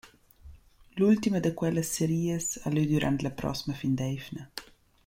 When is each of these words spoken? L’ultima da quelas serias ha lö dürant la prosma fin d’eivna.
L’ultima 0.97 1.39
da 1.43 1.51
quelas 1.59 1.91
serias 1.97 2.45
ha 2.63 2.69
lö 2.71 2.83
dürant 2.91 3.19
la 3.23 3.31
prosma 3.39 3.73
fin 3.81 3.93
d’eivna. 3.97 4.43